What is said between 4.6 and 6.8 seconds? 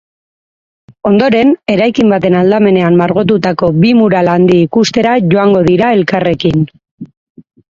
ikustera joango dira elkarrekin.